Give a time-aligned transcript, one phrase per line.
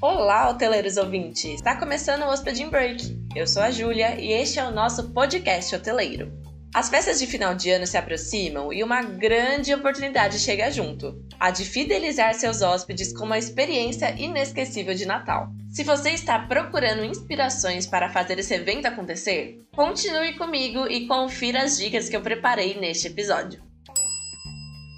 [0.00, 1.54] Olá, hoteleiros ouvintes!
[1.54, 3.26] Está começando o Hospedin Break.
[3.36, 6.32] Eu sou a Júlia e este é o nosso podcast hoteleiro.
[6.74, 11.50] As festas de final de ano se aproximam e uma grande oportunidade chega junto: a
[11.50, 15.48] de fidelizar seus hóspedes com uma experiência inesquecível de Natal.
[15.70, 21.78] Se você está procurando inspirações para fazer esse evento acontecer, continue comigo e confira as
[21.78, 23.71] dicas que eu preparei neste episódio.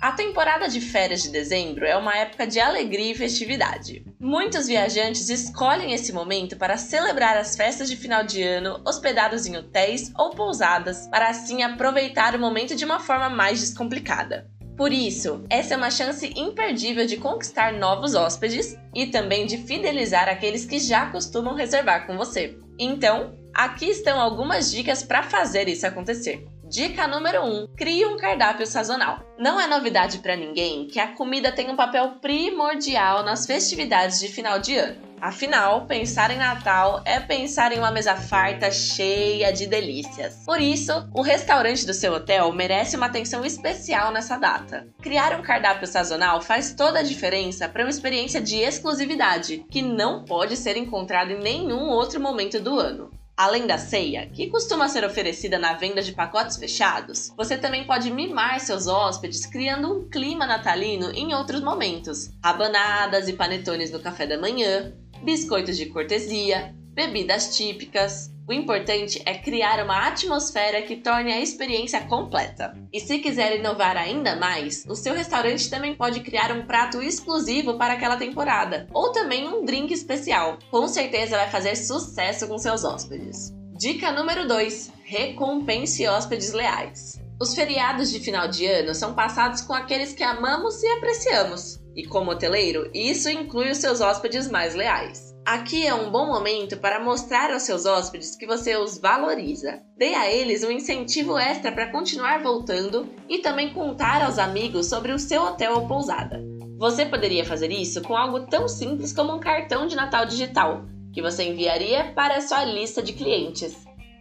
[0.04, 4.04] A temporada de férias de dezembro é uma época de alegria e festividade.
[4.20, 9.56] Muitos viajantes escolhem esse momento para celebrar as festas de final de ano hospedados em
[9.56, 14.46] hotéis ou pousadas, para assim aproveitar o momento de uma forma mais descomplicada.
[14.76, 20.28] Por isso, essa é uma chance imperdível de conquistar novos hóspedes e também de fidelizar
[20.28, 22.58] aqueles que já costumam reservar com você.
[22.78, 26.46] Então, aqui estão algumas dicas para fazer isso acontecer.
[26.66, 29.20] Dica número 1: um, crie um cardápio sazonal.
[29.38, 34.28] Não é novidade para ninguém que a comida tem um papel primordial nas festividades de
[34.28, 35.14] final de ano.
[35.20, 40.42] Afinal, pensar em Natal é pensar em uma mesa farta cheia de delícias.
[40.44, 44.86] Por isso, o restaurante do seu hotel merece uma atenção especial nessa data.
[45.00, 50.24] Criar um cardápio sazonal faz toda a diferença para uma experiência de exclusividade que não
[50.24, 53.10] pode ser encontrada em nenhum outro momento do ano.
[53.36, 58.08] Além da ceia, que costuma ser oferecida na venda de pacotes fechados, você também pode
[58.08, 62.30] mimar seus hóspedes criando um clima natalino em outros momentos.
[62.42, 69.34] Rabanadas e panetones no café da manhã, biscoitos de cortesia, bebidas típicas, o importante é
[69.34, 72.76] criar uma atmosfera que torne a experiência completa.
[72.92, 77.76] E se quiser inovar ainda mais, o seu restaurante também pode criar um prato exclusivo
[77.76, 80.58] para aquela temporada, ou também um drink especial.
[80.70, 83.52] Com certeza vai fazer sucesso com seus hóspedes.
[83.76, 87.20] Dica número 2: recompense hóspedes leais.
[87.40, 91.80] Os feriados de final de ano são passados com aqueles que amamos e apreciamos.
[91.96, 95.33] E como hoteleiro, isso inclui os seus hóspedes mais leais.
[95.46, 99.82] Aqui é um bom momento para mostrar aos seus hóspedes que você os valoriza.
[99.94, 105.12] Dê a eles um incentivo extra para continuar voltando e também contar aos amigos sobre
[105.12, 106.42] o seu hotel ou pousada.
[106.78, 111.20] Você poderia fazer isso com algo tão simples como um cartão de Natal digital, que
[111.20, 113.76] você enviaria para a sua lista de clientes.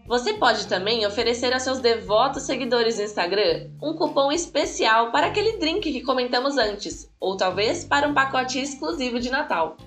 [0.05, 5.57] Você pode também oferecer aos seus devotos seguidores do Instagram um cupom especial para aquele
[5.57, 9.77] drink que comentamos antes, ou talvez para um pacote exclusivo de Natal.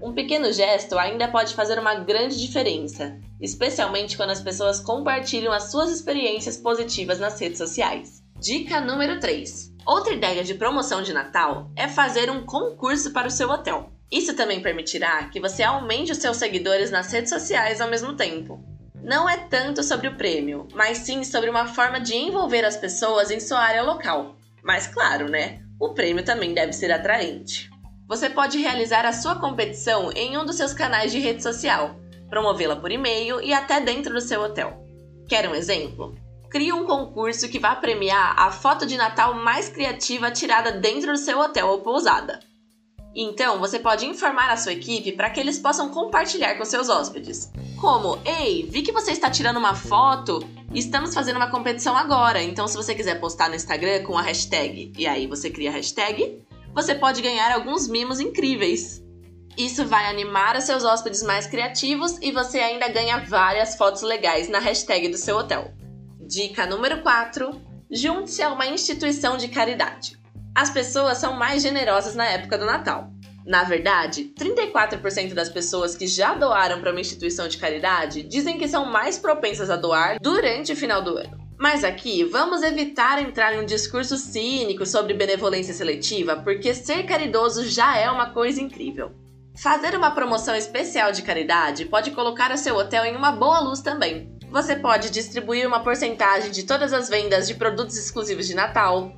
[0.00, 5.70] Um pequeno gesto ainda pode fazer uma grande diferença, especialmente quando as pessoas compartilham as
[5.70, 8.22] suas experiências positivas nas redes sociais.
[8.38, 9.74] Dica número 3.
[9.86, 13.90] Outra ideia de promoção de Natal é fazer um concurso para o seu hotel.
[14.12, 18.62] Isso também permitirá que você aumente os seus seguidores nas redes sociais ao mesmo tempo.
[19.02, 23.30] Não é tanto sobre o prêmio, mas sim sobre uma forma de envolver as pessoas
[23.30, 24.36] em sua área local.
[24.62, 25.60] Mas claro, né?
[25.80, 27.70] O prêmio também deve ser atraente.
[28.08, 31.96] Você pode realizar a sua competição em um dos seus canais de rede social,
[32.30, 34.86] promovê-la por e-mail e até dentro do seu hotel.
[35.28, 36.14] Quer um exemplo?
[36.48, 41.18] Crie um concurso que vá premiar a foto de Natal mais criativa tirada dentro do
[41.18, 42.38] seu hotel ou pousada.
[43.12, 47.50] Então, você pode informar a sua equipe para que eles possam compartilhar com seus hóspedes.
[47.80, 52.68] Como, ei, vi que você está tirando uma foto, estamos fazendo uma competição agora, então
[52.68, 56.45] se você quiser postar no Instagram com a hashtag, e aí você cria a hashtag,
[56.76, 59.02] você pode ganhar alguns mimos incríveis.
[59.56, 64.50] Isso vai animar os seus hóspedes mais criativos e você ainda ganha várias fotos legais
[64.50, 65.72] na hashtag do seu hotel.
[66.20, 67.50] Dica número 4:
[67.90, 70.18] junte-se a uma instituição de caridade.
[70.54, 73.10] As pessoas são mais generosas na época do Natal.
[73.46, 78.68] Na verdade, 34% das pessoas que já doaram para uma instituição de caridade dizem que
[78.68, 81.45] são mais propensas a doar durante o final do ano.
[81.58, 87.66] Mas aqui vamos evitar entrar em um discurso cínico sobre benevolência seletiva, porque ser caridoso
[87.66, 89.12] já é uma coisa incrível.
[89.56, 93.80] Fazer uma promoção especial de caridade pode colocar o seu hotel em uma boa luz
[93.80, 94.36] também.
[94.50, 99.12] Você pode distribuir uma porcentagem de todas as vendas de produtos exclusivos de Natal,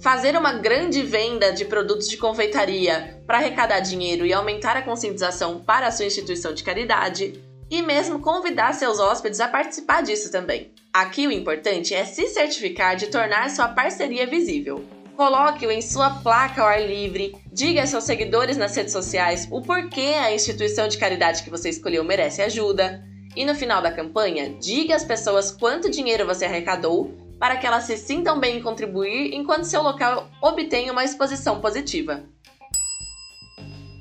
[0.00, 5.60] fazer uma grande venda de produtos de confeitaria para arrecadar dinheiro e aumentar a conscientização
[5.60, 7.38] para a sua instituição de caridade,
[7.70, 10.71] e mesmo convidar seus hóspedes a participar disso também.
[10.92, 14.84] Aqui o importante é se certificar de tornar sua parceria visível.
[15.16, 19.62] Coloque-o em sua placa ao ar livre, diga a seus seguidores nas redes sociais o
[19.62, 23.02] porquê a instituição de caridade que você escolheu merece ajuda.
[23.34, 27.84] E no final da campanha, diga às pessoas quanto dinheiro você arrecadou para que elas
[27.84, 32.22] se sintam bem em contribuir enquanto seu local obtém uma exposição positiva.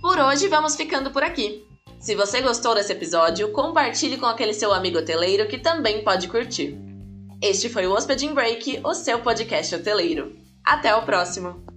[0.02, 1.71] Por hoje vamos ficando por aqui.
[2.02, 6.76] Se você gostou desse episódio, compartilhe com aquele seu amigo hoteleiro que também pode curtir.
[7.40, 10.36] Este foi o Hospedin Break, o seu podcast hoteleiro.
[10.64, 11.71] Até o próximo!